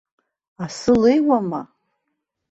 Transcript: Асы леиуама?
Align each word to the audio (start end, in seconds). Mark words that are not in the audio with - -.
Асы 0.65 0.93
леиуама? 1.01 1.61